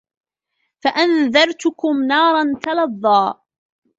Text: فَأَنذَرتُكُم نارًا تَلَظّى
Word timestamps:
فَأَنذَرتُكُم 0.83 2.03
نارًا 2.07 2.59
تَلَظّى 2.63 3.33